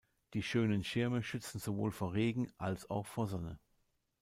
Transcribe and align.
Die 0.33 0.41
schönen 0.41 0.83
Schirme 0.83 1.21
schützen 1.21 1.59
sowohl 1.59 1.91
vor 1.91 2.13
Regen 2.13 2.51
als 2.57 2.89
auch 2.89 3.05
vor 3.05 3.27
Sonne. 3.27 3.59